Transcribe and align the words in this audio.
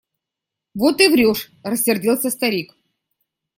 Вот 0.73 0.99
и 0.99 1.09
врешь!– 1.09 1.51
рассердился 1.63 2.31
старик. 2.31 2.73